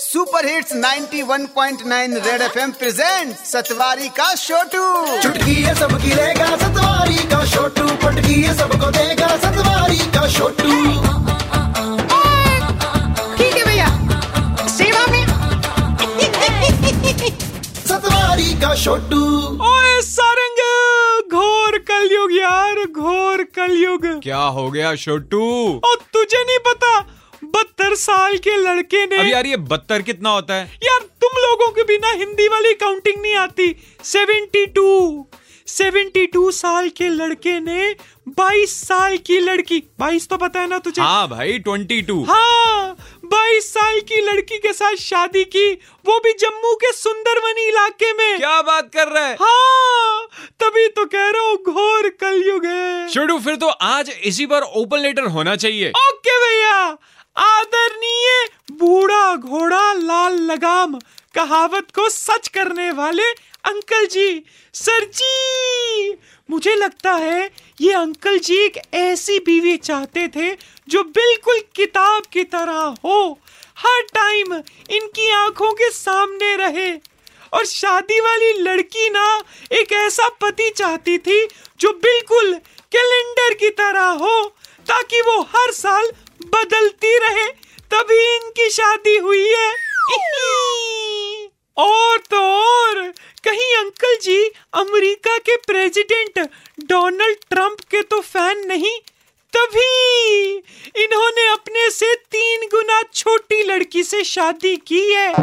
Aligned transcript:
Super 0.00 0.46
hits 0.46 0.72
91.9 0.72 2.14
red 2.26 2.42
FM 2.42 2.70
present 2.72 3.36
Satwari 3.46 4.08
का 4.08 4.34
छोटू 4.34 4.82
चुटकी 5.22 5.54
है 5.54 5.74
सबकी 5.74 6.10
रहेगा 6.10 6.46
सतवारी 6.56 7.16
का 7.32 7.44
छोटू 7.46 7.86
पटकी 8.04 8.42
है 8.42 8.54
सबको 8.58 8.90
देगा 8.98 9.28
सतवारी 9.44 9.98
का 10.14 10.28
छोटू 10.28 10.70
ठीक 13.36 13.56
है 13.56 13.64
भैया। 13.64 13.88
सेवा 14.68 15.06
में। 15.06 15.26
सतवारी 17.88 18.54
का 18.60 18.74
छोटू 18.84 19.22
ओए 19.72 20.00
सारंग 20.12 20.60
घोर 21.32 21.78
कलयुग 21.90 22.32
यार 22.32 22.84
घोर 22.86 23.42
कलयुग। 23.58 24.06
क्या 24.22 24.42
हो 24.58 24.70
गया 24.70 24.94
छोटू 24.94 25.44
और 25.84 25.96
तुझे 26.12 26.44
नहीं 26.44 26.58
पता 26.72 26.98
साल 28.08 28.36
के 28.38 28.56
लड़के 28.58 29.04
ने 29.06 29.16
अब 29.16 29.26
यार 29.26 29.46
ये 29.46 29.56
बत्तर 29.72 30.02
कितना 30.02 30.30
होता 30.30 30.54
है? 30.54 30.70
यार 30.84 31.00
तुम 31.22 31.40
लोगों 31.40 31.70
के 31.72 31.82
बिना 31.84 32.10
हिंदी 32.14 32.48
वाली 32.48 32.74
काउंटिंग 32.76 33.20
नहीं 33.22 33.34
आती। 33.38 33.74
सेवेंटी 34.04 34.66
टू 34.68 35.26
सेवेंटी 35.68 36.26
टू 36.26 36.50
साल 36.50 36.88
के 36.98 37.08
लड़के 37.08 37.58
ने 37.60 37.94
बाईस 38.28 38.74
साल 38.82 39.16
की 39.26 39.38
लड़की 39.40 39.78
बाईस 40.00 40.28
तो 40.28 40.36
पता 40.36 40.60
है 40.60 40.68
ना 40.68 40.78
तुझे? 40.78 41.00
हाँ 41.02 41.28
भाई 41.28 41.58
ट्वेंटी 41.58 42.00
टू। 42.02 42.22
हाँ 42.24 42.96
बाईस 43.24 43.72
साल 43.72 44.00
की 44.08 44.20
लड़की 44.22 44.58
के 44.58 44.72
साथ 44.72 44.94
शादी 44.98 45.44
की 45.46 45.66
वो 46.06 46.18
भी 46.24 46.32
जम्मू 46.40 46.74
के 46.76 46.92
सुंदरवनी 46.92 47.66
इलाके 47.68 48.12
में। 48.12 48.36
क्या 48.38 48.60
बात 48.62 48.90
कर 48.94 49.08
रहा 49.08 49.26
है? 49.26 49.36
हाँ 49.40 50.28
तभी 50.60 50.86
तो 50.88 51.04
कह 51.06 51.28
रहा 51.30 51.42
हूँ 51.42 51.56
घोर 51.64 52.08
कलयुग 52.20 52.66
है। 52.66 53.08
छोटू 53.08 53.38
फिर 53.40 53.56
तो 53.56 53.68
आज 53.68 54.10
इसी 54.24 54.46
पर 54.46 54.62
ओपन 54.82 55.00
लेटर 55.00 55.26
होना 55.36 55.56
चाहिए। 55.56 55.90
ओके 56.00 56.38
भैया 56.38 56.96
आदरणीय 57.38 58.48
बूढ़ा 58.78 59.34
घोड़ा 59.36 59.92
लाल 59.92 60.38
लगाम 60.42 60.98
कहावत 61.34 61.90
को 61.94 62.08
सच 62.08 62.48
करने 62.48 62.90
वाले 62.92 63.30
अंकल 63.64 64.06
जी। 64.06 64.44
सर 64.74 65.04
जी, 65.04 66.16
मुझे 66.48 66.74
लगता 66.74 67.12
है 67.14 67.50
ये 67.80 67.92
अंकल 67.92 68.38
जी 68.38 68.56
एक 68.56 68.78
ऐसी 68.94 69.38
बीवी 69.38 69.76
चाहते 69.78 70.26
थे 70.28 70.50
जो 70.88 71.02
बिल्कुल 71.04 71.60
किताब 71.76 72.26
की 72.32 72.44
तरह 72.46 72.94
हो। 73.04 73.38
हर 73.78 74.02
टाइम 74.14 74.54
इनकी 74.54 75.30
आँखों 75.32 75.72
के 75.72 75.90
सामने 75.90 76.54
रहे। 76.56 76.90
और 77.52 77.64
शादी 77.64 78.20
वाली 78.20 78.52
लड़की 78.52 79.08
ना 79.10 79.26
एक 79.72 79.92
ऐसा 79.94 80.28
पति 80.40 80.70
चाहती 80.70 81.18
थी 81.18 81.46
जो 81.80 81.92
बिल्कुल 82.02 82.54
कैलेंडर 82.92 83.54
की 83.54 83.70
तरह 83.70 84.06
हो, 84.22 84.42
ताकि 84.86 85.20
वो 85.20 85.40
हर 85.54 85.70
साल 85.72 86.10
बदलती 86.46 87.18
रहे 87.18 87.46
तभी 87.92 88.36
इनकी 88.36 88.70
शादी 88.70 89.16
हुई 89.16 89.48
है। 89.48 89.72
और 91.76 92.18
तो 92.18 92.40
और 92.40 93.12
कहीं 93.44 93.74
अंकल 93.76 94.16
जी 94.22 94.50
अमेरिका 94.74 95.38
के 95.38 95.56
प्रेसिडेंट 95.56 96.38
डोनाल्ड 96.80 97.36
ट्रंप 97.50 97.80
के 97.80 98.02
तो 98.02 98.20
फ़ैन 98.20 98.66
नहीं 98.66 98.98
तभी 99.52 100.56
इन्होंने 101.04 101.48
अपने 101.48 101.90
से 101.90 102.14
तीन 102.14 102.66
गुना 102.66 103.02
छोटी 103.14 103.62
लड़की 103.62 104.02
से 104.02 104.24
शादी 104.24 104.76
की 104.76 105.12
है। 105.12 105.28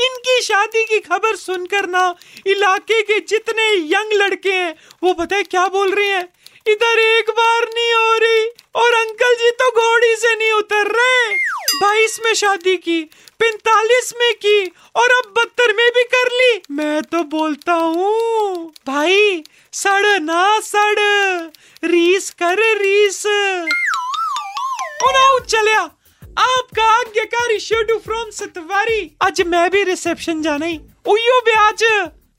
इनकी 0.00 0.40
शादी 0.42 0.84
की 0.84 1.00
खबर 1.00 1.36
सुनकर 1.36 1.88
ना 1.88 2.14
इलाके 2.46 3.02
के 3.02 3.20
जितने 3.20 3.70
यंग 3.94 4.12
लड़के 4.12 4.52
हैं 4.52 4.74
वो 5.02 5.12
पता 5.12 5.36
है 5.36 5.42
क्या 5.42 5.66
बोल 5.68 5.94
रहे 5.94 6.08
हैं? 6.08 6.28
इधर 6.66 6.98
एक 6.98 7.30
बाईस 11.80 12.18
में 12.24 12.32
शादी 12.34 12.76
की, 12.76 13.00
पैतालीस 13.40 14.12
में 14.20 14.32
की 14.34 14.64
और 14.96 15.10
अब 15.10 15.32
बहत्तर 15.36 15.72
में 15.72 15.88
भी 15.94 16.02
कर 16.04 16.30
ली। 16.32 16.60
मैं 16.70 17.02
तो 17.02 17.22
बोलता 17.28 17.72
हूँ, 17.72 18.72
भाई, 18.86 19.44
सड़ 19.72 20.18
ना 20.20 20.58
सड़, 20.60 20.98
रीस 21.84 22.30
कर 22.42 22.62
रीस। 22.78 23.22
चलिया 25.50 25.80
आपका 26.38 26.84
आज्ञाकारी 26.92 27.58
शेडू 27.58 27.96
फ्रॉम 27.98 28.30
सतवारी। 28.30 29.00
आज 29.22 29.40
मैं 29.46 29.70
भी 29.70 29.82
रिसेप्शन 29.84 30.42
जाना 30.42 30.66
ही। 30.66 30.76
उयो 31.06 31.40
ब्याज 31.40 31.84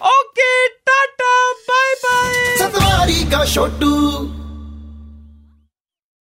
okay, 0.01 0.67
tata 0.67 1.31
bye 1.69 1.93
bye 2.03 2.55
Satwari 2.57 3.23
का 3.31 3.45
छोटू 3.53 4.38